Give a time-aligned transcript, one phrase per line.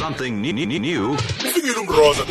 [0.00, 0.52] something new.
[0.80, 1.10] new.
[1.12, 2.22] ufikile umroza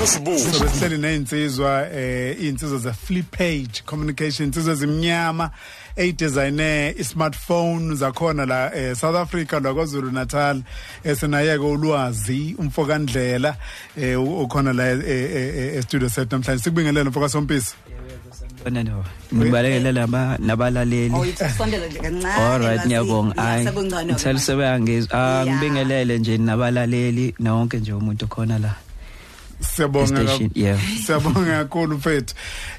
[0.00, 5.50] nosibuko sobe sihleli ney'nsizwa eh iy'nsizwa ze-flip page communication insizwa ezimnyama
[5.96, 10.62] eyidesigne i-smartphone zakhona la eh, south africa lwakwazulu natal
[11.04, 13.56] esinayeke ulwazi umfokandlela
[13.96, 17.28] eh u- ukhona la eh, eh, eh, estudio set namhlanje sikubingelele mfoka
[18.68, 19.04] no.
[19.34, 21.14] Ngibalekelela naba nabalaleli.
[21.14, 22.34] Awuyisondela nje kancane.
[22.34, 22.88] Alright basi.
[22.88, 23.34] ngiyabonga.
[23.36, 23.64] Ya, Hayi.
[24.34, 24.38] manje.
[24.38, 25.40] sebeyangizwa.
[25.40, 28.74] Ah ngibingelele nje nabalaleli nonke nje umuntu khona la.
[29.60, 30.78] siyabonga yeah.
[31.06, 32.34] siyabonga kakhulu mfethu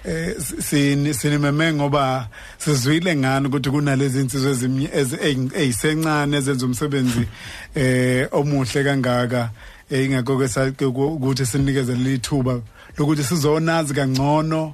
[0.06, 2.28] eh sini sinimeme ngoba
[2.58, 7.28] sizwile ngani ukuthi kunalezi insizwe ezimnye ezi- eyi- eyisencane ezenza umsebenzi
[7.76, 9.50] eh omuhle kangaka
[9.92, 12.62] eh, ingakho ke ukuthi sinikeze lithuba
[12.98, 14.74] lokuthi sizonazi kangcono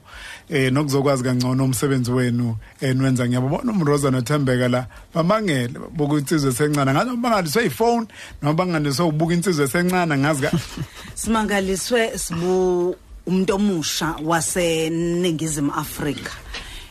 [0.49, 7.17] eh nokuzokwazi kangcono umsebenzi wenu enwenza ngiyabona umroza nothembeka la bamangele bokuthi insizwe esencane ngathi
[7.17, 8.07] bangaliswe iphone
[8.41, 10.51] noma bangaliswe ubuka insizwe esencane ngazi ka
[11.15, 16.31] Simangaliswe sibu umuntu omusha waseningizimu Afrika.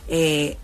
[0.09, 0.55] Eh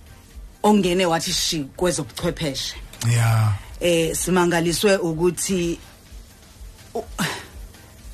[0.64, 2.76] ongene wathi shi kwezobuchwepheshe.
[3.12, 5.80] yeah Eh simangaliswe ukuthi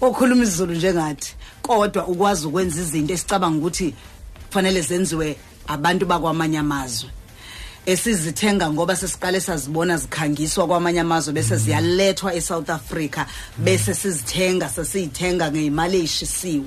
[0.02, 3.94] okhuluma isiZulu njengathi kodwa ukwazi ukwenza izinto esicabanga ukuthi
[4.47, 7.09] kufanele zenziwe abantu bakwamanye amazwe.
[7.86, 13.25] Esizithenga ngoba sesiqale sazibona zikhangiswa kwamanye amazwe bese ziyalethwa eSouth Africa
[13.58, 16.66] bese sizithenga sesiyithenga ngeimali eyishisiwe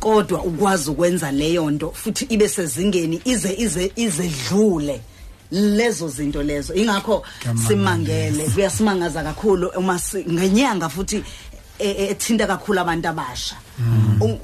[0.00, 5.00] kodwa ukwazi ukwenza leyo nto futhi ibe sezingeni ize ize izedlule
[5.50, 6.74] lezo zinto lezo.
[6.74, 7.22] Ingakho
[7.66, 10.00] simangele kuyasimangaza kakhulu uma
[10.30, 11.24] ngenyanga futhi
[11.78, 13.56] ethinta kakhulu abantu abasha.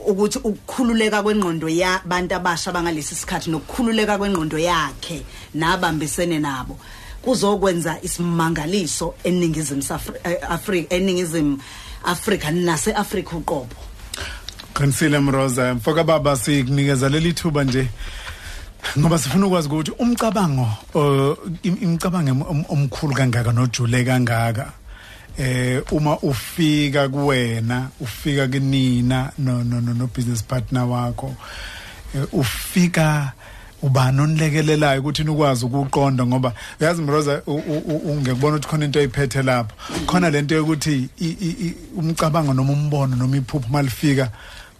[0.06, 5.22] Ukuthi ukukhululeka kwengqondo yabantu abasha bangalesi sikhathi nokukhululeka kwengqondo yakhe
[5.55, 6.78] nabambisene nabo
[7.22, 9.83] kuzokwenza isimangaliso eningizimu
[10.48, 11.59] Afrika eningizimu
[12.05, 13.77] Afrika nase Afrika uqobo.
[14.75, 15.75] Qinisile Mroza.
[15.75, 17.87] Mfoka baba sikunikeza leli thuba nje.
[18.99, 20.69] Ngoba sifuna ukwazi ukuthi umcabango
[21.62, 24.72] im- imicabango omkhulu kangaka nojule kangaka.
[25.41, 31.34] Eh uma ufika kuwena ufika kunina no no no, business partner wakho
[32.15, 33.33] eh, ufika
[33.83, 39.75] ubani onilekelelayo ukuthi nikwazi ukuqonda ngoba uyazi Mroza ungekubona ukuthi khona into oyiphethe lapho.
[40.06, 41.09] Khona lento yokuthi
[41.97, 44.31] umcabango noma umbono noma iphupho malifika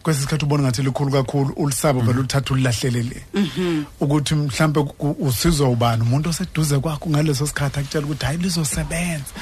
[0.03, 3.23] kwesikhathi ubona ngathi likhulu kakhulu ulisabo vele ulithatha ulilahlele le
[4.01, 4.85] ukuthi mhlambe
[5.19, 6.03] usizwa ubani?
[6.03, 9.33] Umuntu oseduze kwakho ngaleso sikhathi akutshela ukuthi hayi lizosebenza.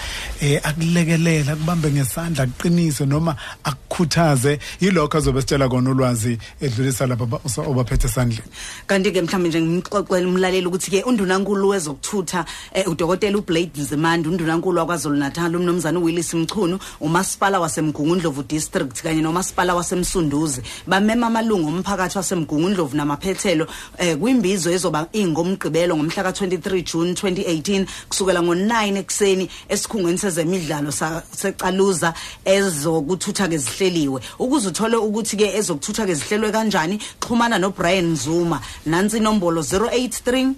[0.40, 4.58] Eh akulekelela akubambe ngesandla akuqinise noma akukhuthaze.
[4.80, 7.24] Yilokho azobe sitshela kona ulwazi edlulisa lapha
[7.66, 8.50] obaphethe esandleni.
[8.86, 12.44] Kanti ke mhlawumbe nje ngimxoxela umlaleli ukuthi ke undunankulu wezokuthutha
[12.74, 19.74] eh, udokotela uBlade Nzimande undunankulu wakwaZulu Natal umnomzana uWillis Mchunu umasipala wasemgungundlovu district kanye nomasipala
[19.74, 20.47] wasemsunduzi.
[20.86, 23.66] Bamema amalungu omphakathi wasemgungundlovu namaphethelo
[23.98, 32.14] eh, kwimbizo ezoba ingomgqibelo ngomhla ka23 June 2018 kusukela ngo9 ekseni esikhungweni sezemidlalo sa- secaluza
[32.44, 34.20] ezokuthutha ke zihleliwe.
[34.38, 38.60] Ukuze uthole ukuthi ke ezokuthutha ke zihlelwe kanjani xhumana noBrian Zuma.
[38.86, 40.54] Nansi inombolo 083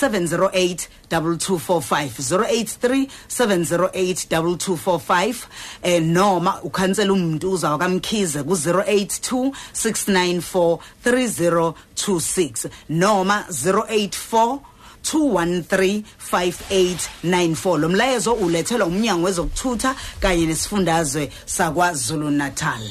[0.00, 5.34] 708 2245 083 708 2245
[5.82, 14.58] eh noma ukhansela umntuza wakamkhize ku 082 694 3026 noma 084
[15.04, 22.82] 2135894 lo mlayezo ulethelwa umnyango wezokuthutha kanye nesifundazwe sakwaZulu Natal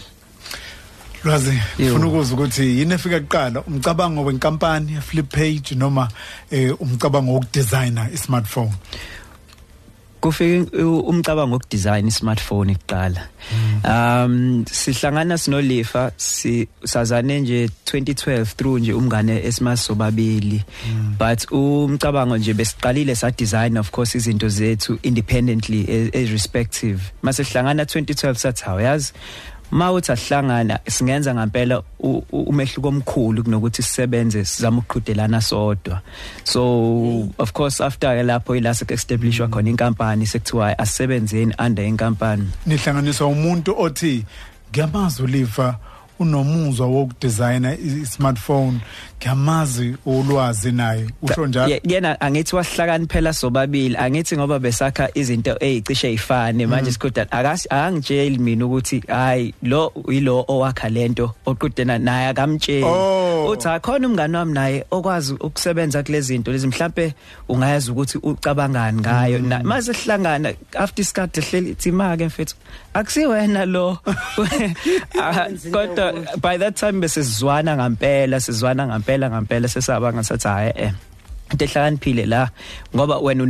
[1.24, 6.08] lwazi ufuna ukuza ukuthi yini efika kuqala umcabango wenkampani flip page noma
[6.52, 8.74] eh umcabango wokudesigner i-smartphone
[10.24, 13.28] Kufike umcabango wokudesign ismartphone kuqala.
[13.84, 20.64] Um sihlangana sinolifa si sazane nje 2012 through nje umngane esimasobabili.
[21.20, 27.00] But umcabango nje besiqalile sa design of course izinto zethu independently as, as respective.
[27.22, 29.14] Mase sihlangana 2012 sathi hawayazi
[29.72, 31.84] mawuthi asihlangana singenza ngempela
[32.32, 36.02] umehluko omkhulu kunokuthi sisebenze sizama ukuqhudelana sodwa.
[36.44, 42.50] So of course after lapho ila sekuestablishwa khona inkampani sekuthiwa asebenzeni under inkampani.
[42.66, 44.26] Nihlanganiswa umuntu othi
[44.72, 45.76] ngiyamazi ulifa
[46.20, 48.80] unomuzwa wokudesigna i-smartphone.
[49.28, 51.06] Ngiyamazi ulwazi naye.
[51.22, 51.70] Usho njalo?
[51.74, 53.96] Ye- yena angithi wahlakaniphela sobabili.
[53.98, 60.46] Angithi ngoba besakha izinto ezicishe ezifane manje sikhuda akasi angitsheli mina ukuthi hayi lo yilo
[60.48, 62.84] owakha lento oqudena naye akamtsheli.
[62.86, 63.50] Oh.
[63.52, 67.14] uthi akhona umngane wami naye okwazi ukusebenza kule zinto lezi mhlambe
[67.50, 69.40] ungayazi ukuthi ucabangani ngayo.
[69.40, 72.56] Na- mase sihlangana after isikade hleli ithi make mfethu
[72.94, 73.98] akusiwena lo.
[75.24, 80.94] Ah, kodwa by that time besizwana ngempela sizwana ngempela ngempela sesaba ngasathi hayi eh
[81.54, 82.50] into ehlakaniphile la
[82.96, 83.44] ngoba wena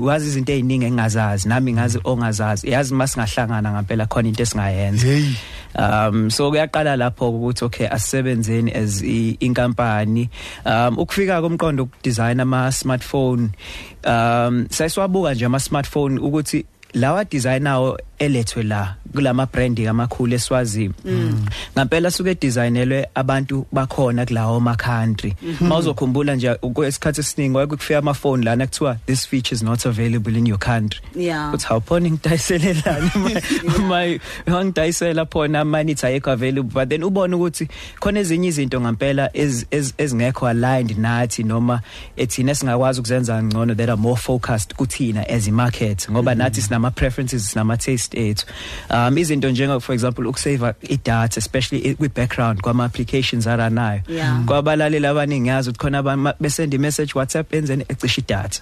[0.00, 2.70] wazi izinto eziningi engazazi nami ngazi ongazazi.
[2.70, 5.06] Yazi masingahlangana ngempela khona into esingayenza.
[5.74, 10.30] Um so kuyaqala lapho ukuthi okay asebenzeni as inkampani.
[10.64, 13.50] Um ukufika komqondo ukudesign ama smartphone
[14.04, 16.64] um sayiswabuka nje ama smartphone ukuthi
[16.94, 20.90] lawa designawo elethwe la kulama brand amakhulu eswazi
[21.76, 25.34] ngempela suke designelwe abantu bakhona kulawo ma country.
[25.60, 30.46] Mawuzokhumbula nje kwesikhathi esiningi wakufika ama phone lana kuthiwa this feature is not available in
[30.46, 31.00] your country.
[31.16, 31.54] Yeah.
[31.54, 33.10] uthi awuphoni ngidayiselelani
[33.88, 34.18] my
[34.64, 36.70] ngidayisela phona manje ithi ayikho available.
[36.74, 37.68] But then ubone ukuthi
[38.00, 41.80] khona ezinye izinto ngempela ez- ez- ezingekho aligned nathi noma
[42.16, 46.90] ethina singakwazi ukuzenza ngcono that are more focused kuthina as i market ngoba nathi sinama
[46.90, 48.46] preferences sinama taste ethu
[48.90, 54.00] um izinto njengo for example ukusave i-data especially kwi background kwama applications aranayo.
[54.08, 54.44] Yeah.
[54.44, 58.60] kwabalaleli abaningi yazi ukuthi khona aba- besend i message WhatsApp enzeni ecisha idatha.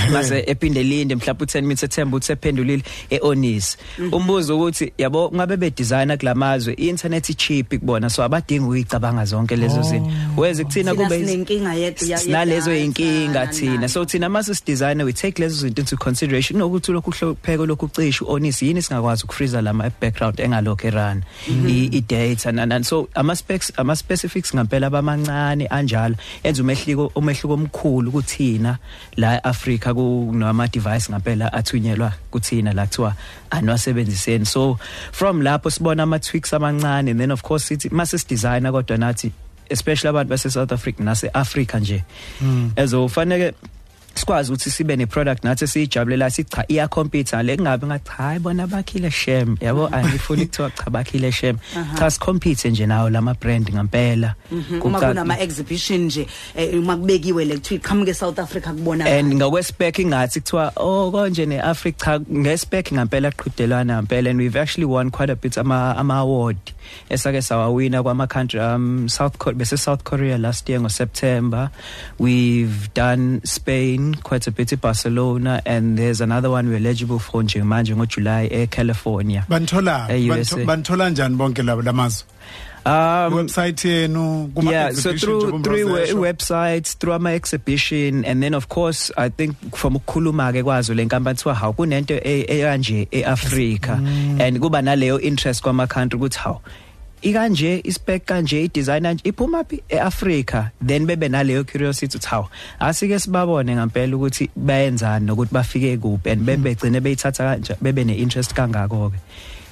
[0.12, 3.76] mase ephinde linde mhlawumbe u10 minutes ethemba ukuthi ephendulile eonis.
[4.12, 9.82] Umbuzo ukuthi yabo ngabe be designer kulamazwe i-internet i-cheap kubona so abadingi ukuyicabanga zonke lezo
[9.82, 10.10] zinto.
[10.36, 13.74] Weze kuthina Thina kube sinenkinga ye- ya- sinalezo yedatha, inkinga nani, thina.
[13.74, 13.88] nani.
[13.88, 18.24] so thina mase sidesigner we take lezo zinto into consideration nokuthi lokhu hlopheko lokhu cisha
[18.26, 21.22] onis yini singakwazi ukufreeza lama background engalokho erun?
[21.48, 28.12] I data and so ama specs ama specifics ngempela bamancane anjalo enza umehliko umehluko omkhulu
[28.12, 28.78] kuthina
[29.16, 29.40] la
[29.84, 33.14] Africa kunama device ngempela athunyelwa kuthina la kuthiwa
[33.50, 34.46] anwasebenziseni.
[34.46, 34.78] So
[35.12, 39.32] from lapho sibona ama tweaks amancane and then of course sithi mase sidesigner kodwa nathi
[39.70, 42.04] especially abantu base South Africa nase Africa nje
[42.76, 43.54] ezofanele
[44.14, 48.66] sikwazi ukuthi sibe ne product nathi sijabulela sicha iya compete le kungabe ngathi hayi bona
[48.66, 49.56] bakhile shem.
[49.60, 51.56] Yabo angifuni kuthiwa cha bakhile shem.
[51.98, 54.34] Cha si compete nje nawo lama brand ngempela.
[54.82, 56.26] Uma Kuca- kunama exhibition nje
[56.56, 61.46] eh, uma kubekiwe le kuthiwa iqhamuke South Africa kubona and ngokwespec ingathi kuthiwa oh konje
[61.46, 66.14] neAfrica cha ngespec ngempela qhudelana ngempela and we've actually won quite a bit ama ama
[66.18, 66.56] award
[67.10, 71.70] esake sawawina kwama country um South Korea bese South Korea last year ngo September
[72.18, 77.42] we've done Spain quite a bit in Barcelona and there's another one we're eligible for
[77.44, 80.56] nje manje ngo July e California banithola E-USA.
[80.56, 82.26] banitho- banithola njani bonke labo lamazwe
[82.86, 85.88] um website yenu kuma yeah so through through
[86.20, 91.38] websites through ama exhibition and then of course i think from ukukhuluma ke kwazo lenkampani
[91.38, 93.96] thiwa how kunento e- ekanje eAfrica
[94.40, 96.60] and kuba naleyo interest kwama country ukuthi how.
[97.24, 102.48] Ikanje ispec kanje idesigner iphuma phi eAfrica then bebe naleyo curiosity ukuthi how?
[102.80, 108.54] Asike sibabone ngempela ukuthi bayenzani nokuthi bafike kuphi and bebe gcine beyithatha kanje bebe ne-interest
[108.54, 109.18] kangako ke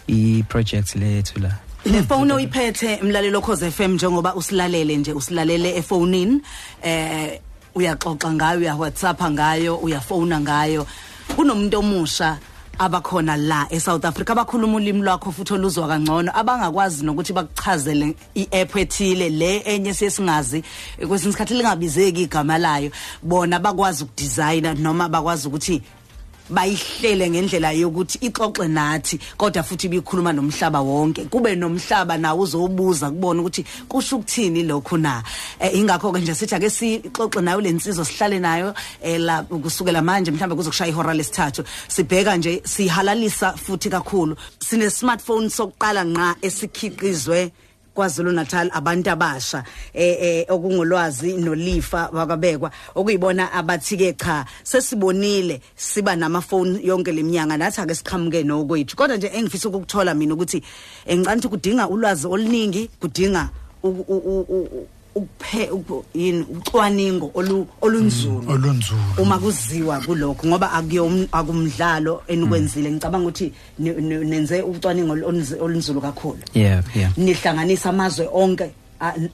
[0.09, 1.51] i project lethu la.
[1.85, 6.41] Le phone oyiphethe mlalelo Khoze FM njengoba usilalele nje usilalele efonini
[6.83, 7.41] eh
[7.75, 10.87] uyaxoxa ngayo uya WhatsApp ngayo uyafona ngayo.
[11.37, 12.39] Kunomuntu omusha
[12.79, 19.31] abakhona la eSouth Africa abakhuluma ulimi lwakho futhi oluzwa kangcono abangakwazi nokuthi bakuchazele iApp ethile
[19.31, 20.65] le enye siyesingazi
[21.09, 22.91] kwesinye isikhathi lingabizeki igama layo.
[23.23, 25.83] Bona bakwazi ukudesigner noma bakwazi ukuthi
[26.51, 31.25] bayihlele ngendlela yokuthi ixoxe nathi kodwa futhi bikhuluma nomhlaba wonke.
[31.31, 35.23] Kube nomhlaba nawo uzobuza kubona ukuthi kusho ukuthini lokho na?
[35.61, 40.31] Eh, ingakho ke nje sithi ake sixoxe nayo lensizwa sihlale nayo eh, la kusukela manje
[40.31, 41.65] mhlawumbe kuzokushaya ihora lesithathu.
[41.89, 44.37] Sibheka nje sihalalisa futhi kakhulu.
[44.59, 47.53] Sine smartphone sokuqala nqa esikhiqizwe
[47.95, 56.17] kwaZulu Natal abantu abasha eh eh okungolwazi nolifa wakabekwa okuyibona abathi ke cha sesibonile siba
[56.17, 58.97] namafoni yonke leminyanga nathi ake siqhamuke nokwethu.
[58.97, 60.63] Kodwa nje engifisa ukukuthola mina ukuthi
[61.07, 63.51] engicane ukuthi kudinga ulwazi oluningi kudinga
[65.15, 68.51] ukuphe uku- yini ucwaningo olu- olunzulu.
[68.51, 69.01] Olunzulu.
[69.19, 72.91] Uma kuziwa kulokho ngoba akuyom akumdlalo enikwenzile.
[72.91, 75.13] Ngicabanga ukuthi nenze ucwaningo
[75.61, 76.39] olunzulu kakhulu.
[76.55, 77.13] Yeah yeah.
[77.19, 78.71] Nihlanganisa amazwe onke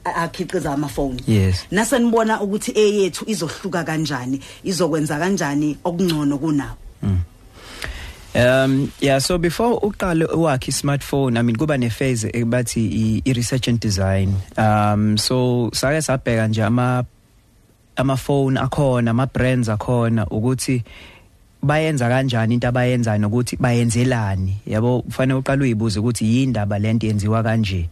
[0.03, 1.23] akhiqiza amafoni.
[1.71, 6.75] Nasenibona ukuthi eyethu izohluka kanjani izokwenza kanjani okungcono kunawo
[8.35, 13.67] Um yeah so before uqale wakhe smartphone I mean kuba ne phase ebathi i research
[13.67, 14.35] and design.
[14.57, 17.05] Um so sake sabheka nje ama
[17.97, 20.83] ama phone akhona ama brands akhona ukuthi
[21.61, 24.57] bayenza kanjani into abayenzayo nokuthi bayenzelani?
[24.65, 27.89] Yabo kufanele uqale uyibuze ukuthi yindaba lento yenziwa kanje.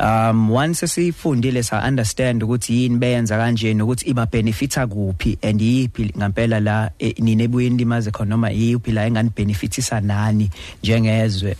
[0.00, 6.12] Um once sifundile sa understand ukuthi yini beyenza kanje nokuthi iba benefita kuphi and yipi
[6.18, 10.50] ngempela la eh, nine ebuyeni limaze khona noma yipi la engani benefitisa nani
[10.82, 11.56] njengezwe.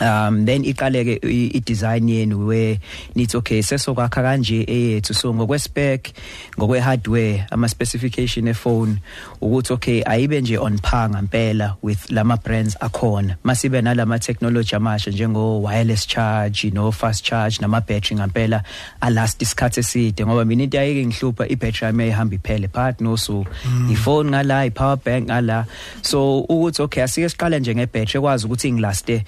[0.00, 2.80] Um then iqaleke i i- design yenu we
[3.16, 5.14] nithi okay sesokwakha kanje eyethu.
[5.14, 6.12] So ngokwe spec
[6.58, 8.98] ngokwe hardware ama specification e phone
[9.42, 13.36] ukuthi okay ayibe nje on par ngempela with lama brands akhona.
[13.44, 18.62] Masibe nalama technology amasha njengo wireless charge no fast charge nama battery ngempela
[19.02, 20.16] a last isikhathi eside.
[20.24, 23.46] Ngoba mina into ayike ngihlupha i battery yami ihamba iphele phakathi nosuku
[23.92, 25.66] iphone ngala i power bank ngala.
[26.02, 29.24] So ukuthi okay asike siqale nje nge battery ekwazi ukuthi ingilaste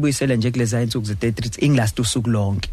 [0.00, 2.70] siyibuyisele nje kulezi insuku ze 33 ingilaste usuku lonke.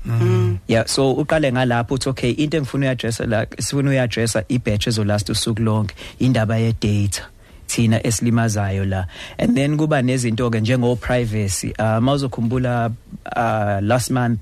[0.67, 5.29] Yeah so uqale ngalapho uthi okay into engifuna uyaddressa la sifuna uyaddressa i battery ezolast
[5.29, 7.22] usuku lonke indaba ye data
[7.67, 9.05] thina esilimazayo la.
[9.38, 12.91] And then kuba nezinto ke njengo privacy uh mawuzokhumbula
[13.36, 14.39] uh last month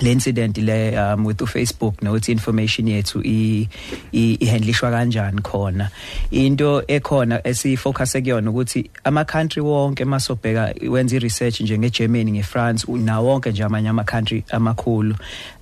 [0.00, 3.68] le incident le um with uFacebook nokuthi information yethu i
[4.12, 5.90] i- ihandlishwa kanjani khona.
[6.30, 13.20] Into ekhona esifocus ekuyona ukuthi ama country wonke masobheka wenza research njenge Germany ngeFrance na
[13.20, 15.14] wonke nje amanye ama country amakhulu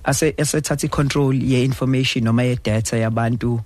[0.03, 3.59] ase esethatha icontrol ye information noma ye data yabantu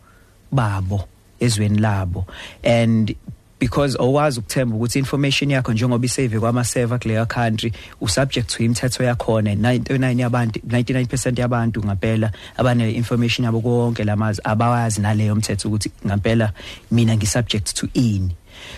[0.51, 1.03] babo.
[1.39, 2.25] Ezweni labo.
[2.63, 3.15] And
[3.59, 9.03] because owazi ukuthemba ukuthi information yakho njengoba isave kwama server kuleyo country usubject to imithetho
[9.03, 15.91] yakhona 99 yabantu 99% yabantu ngempela abane information yabo konke lamazi abawazi naleyo mthetho ukuthi
[16.07, 16.51] ngempela
[16.91, 18.29] mina ngisubject to ini.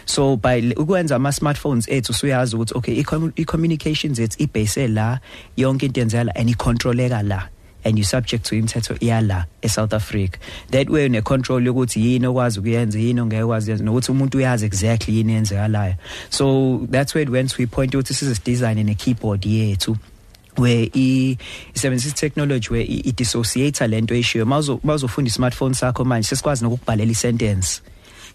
[0.05, 5.19] So by le- ukwenza ama smartphones ethu usuyazi ukuthi okay i-commu- i-communications ethu ibase la
[5.57, 7.47] yonke into yenzeka la and icontroleka la.
[7.83, 10.39] And you subject to imithetho iyala eSouth Africa.
[10.71, 15.17] That way une control yokuthi yini okwazi ukuyenza yini ongeke yenza nokuthi umuntu uyazi exactly
[15.17, 15.95] yini yenzekalayo
[16.29, 19.97] so that's where once we point out this is design ne keyboard yethu
[20.57, 21.37] where i
[21.73, 27.81] isebenzisa technology where i dissociator lento eshiyo mawuzo mawuzofunda smartphone sakho manje sesikwazi nokubhalela isentence.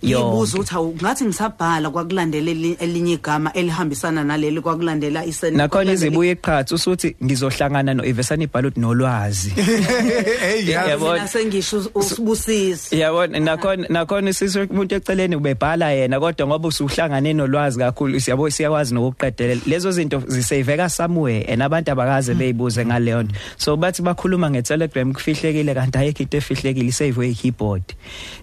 [0.04, 6.32] Ngibuza ukuthi awu ngathi ngisabhala kwakulandela eli- elinye igama elihambisana naleli kwakulandela isen nakhona izibuye
[6.32, 9.50] iqhatha usuthi ngizohlangana no Ivesani Bhalot nolwazi.
[9.56, 11.16] Hey Yeah, yazi yabo.
[11.16, 18.20] nasengisho usibusisi yabona nakhona nakhona sisho umuntu eceleni ubebhala yena kodwa ngoba usuhlangane nolwazi kakhulu
[18.20, 23.34] siyabo siyakwazi nokuqedelela lezo zinto zisaveka somewhere and abantu abakaze beyibuze ngaleyo nto.
[23.56, 27.82] So bathi bakhuluma ngeTelegram kufihlekile kanti ayikho into efihlekile isave keyboard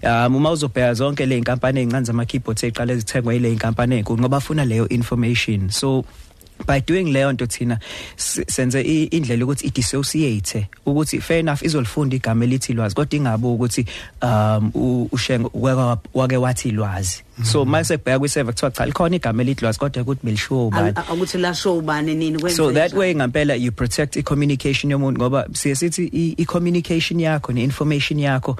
[0.04, 4.38] um uma uzobheka zonke le inkampani ezincane zama keyboards eziqala ezithengwa ile inkampani ezinkulu ngoba
[4.40, 5.70] bafuna leyo information.
[5.70, 6.06] So
[6.68, 7.80] by doing leyo nto thina
[8.18, 13.48] s- senze i- indlela ukuthi idissociate ukuthi fair enough izolifunda igama elithi lwazi kodwa ingabe
[13.48, 13.86] ukuthi
[14.22, 19.16] um u- ushengo wake wake wathi lwazi so mase kubheka kwi server kuthiwa cha likhona
[19.16, 20.94] igama elithi lwazi kodwa ukuthi belishiwo ubani.
[21.14, 23.00] Ukuthi la show bani nini kwenze so that njani.
[23.00, 28.58] way ngempela you protect i-communication yomuntu ngoba siye sithi i- i-communication yakho ne-information yakho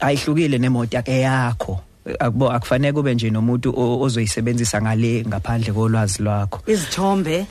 [0.00, 1.80] ayihlukile nemoto yakhe yakho
[2.18, 6.60] akubo akufanele kube nje nomuntu o- ozoyisebenzisa ngale ngaphandle kolwazi lwakho.
[6.66, 7.46] Izithombe.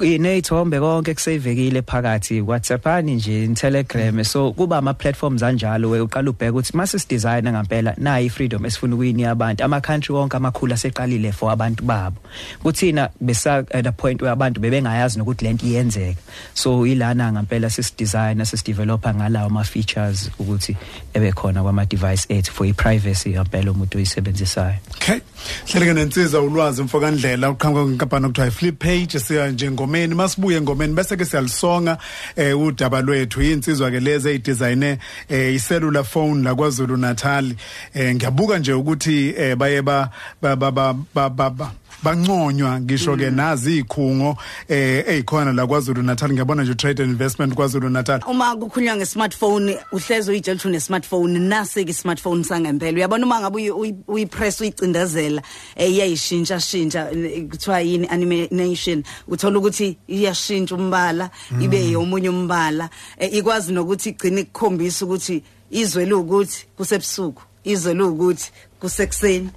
[0.00, 6.52] Ineyithombe konke kusevekile phakathi WhatsAppani nje Telegram so kuba ama platforms anjalo we uqala ubheka
[6.52, 11.50] ukuthi mase sidesigner ngempela nayi ifreedom esifuna ukuyinika abantu ama country wonke amakhulu aseqalile for
[11.50, 12.16] abantu babo.
[12.62, 16.18] Kuthina besa at a point where abantu bebengayazi nokuthi lento iyenzeka.
[16.54, 20.76] So ilana ngempela sisidesigner sisideveloper ngalawo ama features ukuthi
[21.14, 24.78] ebe khona kwama device ethu for i privacy ngempela umuntu oyisebenzisayo.
[24.96, 25.20] Okay.
[25.66, 31.16] Hleleke nensiza ulwazi mfokandlela uqhamuka kwenkampani okuthiwa flip page siya nje ngomeni masibuye ngomeni bese
[31.16, 31.98] ke siyalisonga
[32.36, 33.42] eh udaba lwethu.
[33.42, 37.54] Insizwa ke lezi ezidesigne eh icellular phone la kwaZulu Natal
[37.94, 40.10] eh ngiyabuka nje ukuthi eh baye ba
[40.42, 41.72] ba ba ba- ba ba- ba.
[42.02, 44.36] Banconywa ngisho ke nazi ikhungo
[44.68, 46.30] eh ezikhona la kwaZulu Natal.
[46.32, 48.20] Ngiyabona nje trade and investment kwaZulu Natal.
[48.26, 52.96] Uma kukhulunywa nge-smartphone uhlezi uyitshela ukuthi une-smartphone nasi-ke i-smartphone sangempela.
[52.96, 55.42] Uyabona uma ngabe uyi- uyi- uyipress uyicindezela
[55.76, 62.90] um iyayishintsha shintsha eh, kuthiwa yini animation uthola ukuthi iyashintsha umbala ibe yomunye umbala.
[63.18, 67.42] Eh, ikwazi nokuthi igcine ikukhombisa ukuthi izwe liwukuthi kusebusuku.
[67.72, 69.50] Izwe liwukuthi kusekuseni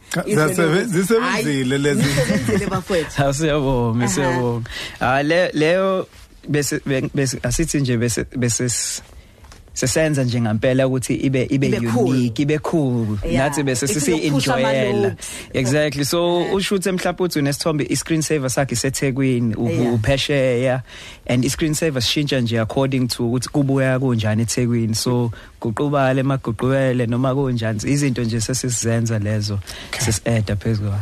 [0.88, 2.02] zisebenzile lezi.
[2.04, 4.70] zisebenzile bafowethu Asiyabonga, siyabonga.
[5.00, 6.08] Ah le leyo
[6.48, 6.82] bese
[7.44, 8.70] asithi nje bese bese
[9.74, 12.10] s- sesenza nje ngempela ukuthi ibe ibe Ibe cool.
[12.10, 13.18] unique ibe cool.
[13.26, 13.38] Yeah.
[13.50, 15.16] nathi bese sisi enjoyela
[15.54, 16.06] exactly.
[16.06, 19.94] So ushuthe mhlawumbe uthi unesithombe i-screen saver sakhe seThekwini Yeah.
[19.94, 20.84] uphesheya.
[21.28, 24.96] And i-screen saver sishintsha nje according to ukuthi kubuya kunjani eThekwini.
[24.96, 27.80] So guqubale emaguqubele noma kunjani.
[27.86, 29.60] Izinto nje sesizenza lezo
[30.00, 30.94] sesi-add phezulu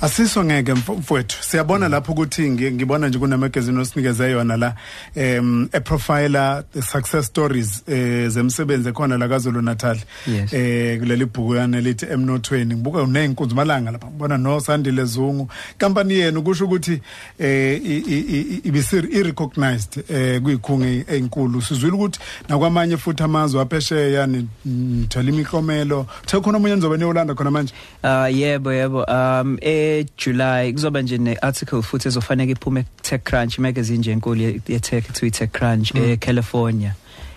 [0.00, 1.36] asiso ngeke mf- mfowethu.
[1.42, 4.74] Siyabona lapho ukuthi ngi- ngibona nje kunamagazini osinikeze yona la
[5.14, 10.52] em a profiler the success stories eh zemsebenzi ekhona la KwaZulu Natal Yes.
[10.52, 12.74] eh kuleli bhuku yana lithi emnothweni.
[12.74, 14.06] Ngibuka unenkunzi malanga lapha.
[14.06, 15.48] Ngibona no Sandile Zungu.
[15.80, 17.00] Company yenu kusho ukuthi
[17.38, 21.62] eh i- i- i- ibisir i-recognized eh kuyikhungi enkulu.
[21.62, 24.26] Sizwile ukuthi nakwamanye futhi amazwe aphesheya
[24.64, 26.06] nithola imiklomelo.
[26.26, 27.72] Thekhona omunye nizobe niyolanda khona manje?
[28.04, 29.04] Uh yebo yebo.
[29.04, 34.60] Um e July kuzoba nje ne article futhi ezofanele iphume TechCrunch magazine nje enkulu ye
[34.68, 36.94] ye tech to TechCrunch e California.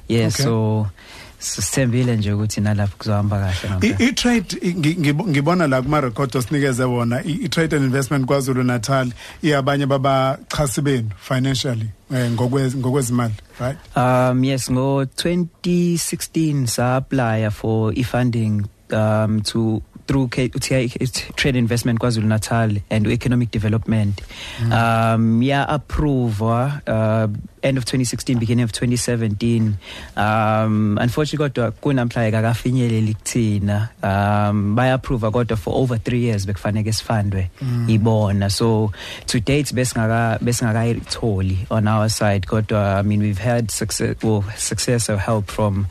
[0.07, 0.45] Yeah Okay.
[0.45, 0.87] so
[1.39, 4.09] sithembile nje ukuthi nalapho kuzohamba kahle I- ngempela.
[4.09, 8.63] i-trade i- ngi- ngibo- ngibona la kuma record osinikeze wona i- i-trade and investment KwaZulu
[8.63, 9.11] Natal
[9.43, 17.93] iyabanye babachasi benu financially eh, ngokwez- ngokwezimali right Um yes ngo 2016 sa apply for
[17.95, 20.88] e funding um to through K- UTI
[21.35, 24.21] Trade Investment KwaZulu Natal and Economic Development.
[24.71, 27.27] Um yeah approve uh
[27.63, 29.74] end of 2016 beginning of 2017
[30.17, 33.89] um unfortunately kodwa kunamhlanje akafinyeleli kuthina.
[34.03, 37.50] Um baya approve kodwa for over 3 years bekufanele sifandwe
[37.88, 38.50] ibona.
[38.51, 38.91] So
[39.27, 42.45] to date besingaka besingakayitholi on our side.
[42.47, 45.88] Kodwa i mean we've had success well, success or help from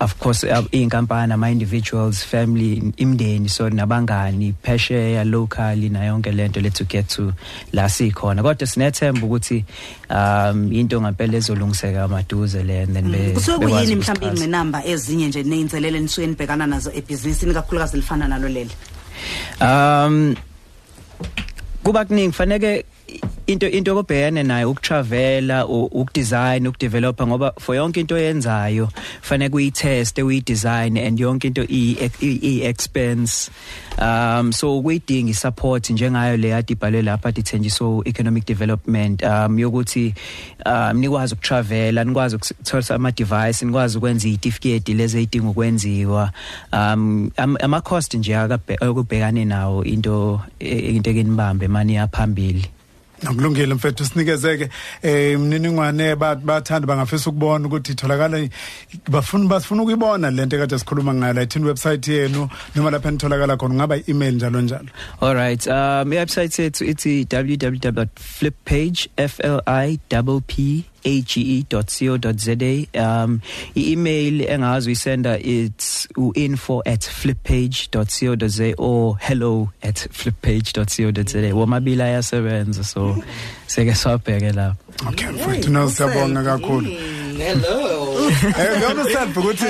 [0.00, 6.60] of course uh, inkampani ama individuals family imndeni so nabangani phesheya locally na yonke lento
[6.60, 7.32] let to get to
[7.72, 9.64] la sikhona kodwa sinethemba ukuthi
[10.10, 14.44] um into ngempela ezolungiseka maduze le and then be kusuke bekwazi kuyini mhlawumbe ukusixhasa.
[14.44, 18.70] ingqinamba ezinye nje neyinselele nisuke nibhekana nazo ebhizinisini kakhulukazi lifana nalo leli
[19.60, 20.34] Um
[21.82, 22.84] kuba kuningi faneke
[23.46, 28.88] into into obhekane nayo ukutravela u- ukudesign ukudevelopa ngoba for yonke into oyenzayo
[29.20, 33.50] faneke uyitest uyidesign and yonke into i i expense
[33.98, 40.14] um so kuyidinga isupport njengayo le yadi ibhalwe lapha dithenjiso economic development um yokuthi
[40.66, 46.30] um nikwazi ukutravela nikwazi ukuthola ama device nikwazi ukwenza izitifiketi lezi ezidinga ukwenziwa.
[46.72, 52.66] Um am- ama cost nje akabhe- okubhekane nawo into e- into ekinibambe mani yaphambili.
[53.22, 54.68] Nokulungile mfethu sinikezeke
[55.02, 58.50] eh imniningwane bathi bathanda bangafisa ukubona ukuthi itholakala i-
[59.10, 63.74] bafuna bafuna ukuyibona lento ekade sikhuluma ngayo la ithini website yenu noma lapha nitholakala khona
[63.74, 64.88] ngaba email njalo njalo
[65.20, 69.98] all right um i-website yethu ithi www.flippage f l i
[70.46, 72.56] p age.co.za
[72.94, 73.40] um
[73.74, 83.16] i-email engazi uyisenda it's info@flippage.co.za or hello@flippage.co.za womabili ayasebenza so
[83.66, 84.76] seke swabheke lapho.
[85.08, 86.90] Okay mfethu no siyabonga kakhulu.
[87.38, 87.91] Hello.
[88.32, 89.64] Eh uyona self ukuthi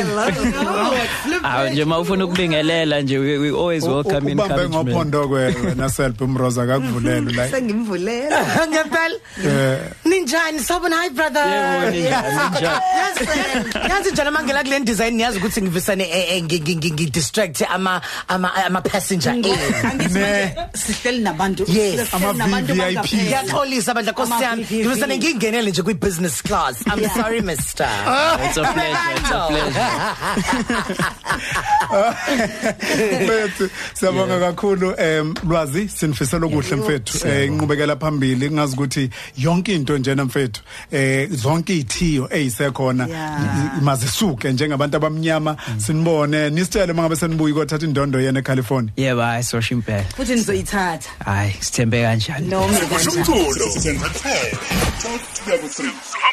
[1.43, 6.21] awu nje mawufuna ukubingelela nje we, we always welcome ubambe encouragement ngophondo kwe wena self
[6.21, 9.17] umroza akakuvulele la sengimvulela Ngempela.
[9.45, 10.59] eh Ninjani?
[10.61, 11.47] Sawubona hi brother.
[11.47, 12.65] Yebo, ninjani, ninjani?
[12.65, 17.07] Yazi yazi njalo mangela kule design niyazi ukuthi ngivisane eh, eh, ngi- ngi- ngi- ngi
[17.11, 19.45] distract ama ama ama passenger in.
[19.45, 21.69] angithi manje sihleli nabantu Yes.
[21.77, 22.79] sihleli Ama nabantu VVIP.
[22.79, 23.23] bangaphezulu.
[23.23, 24.63] Ngiyaxolisa bandla Nkosi Ama yami.
[24.65, 24.81] VVIP.
[24.87, 26.77] Ngivisane ngingenele nje kwi business class.
[26.87, 27.15] I'm Yeah.
[27.17, 27.89] sorry mister.
[28.53, 30.93] It's a pleasure it's a pleasure
[33.25, 39.99] mfethu siyabonga kakhulu em lwazi sinifisela okuhle mfethu eh inqubekela phambili ngazi ukuthi yonke into
[39.99, 43.09] njena mfethu eh zonke izithiyo ezisekhona
[43.81, 46.51] mazisuke njengabantu abamnyama sinibone.
[46.51, 48.93] Nisitshele mangabe senibuyi kothatha indondo yena eCalifornia.
[48.97, 51.11] Yebo hayi sosho impela futhi nizoyithatha.
[51.25, 52.51] Hayi sithembe kanjani?
[52.51, 53.19] Kanjani?
[53.19, 54.59] umculo senzathele
[55.03, 56.32] 12 to 3